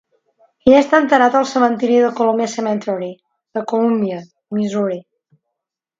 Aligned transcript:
Ell 0.69 0.77
està 0.77 1.01
enterrat 1.01 1.37
al 1.41 1.45
cementeri 1.49 1.99
Columbia 2.21 2.49
Cemetery 2.55 3.13
de 3.59 3.67
Colúmbia, 3.73 4.27
Missouri. 4.59 4.99